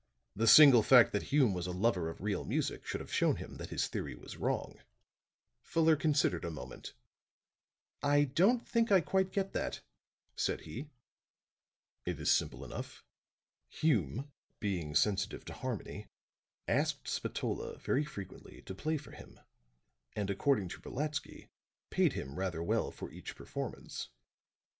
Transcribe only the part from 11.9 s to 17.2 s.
"It is simple enough. Hume being sensitive to harmony, asked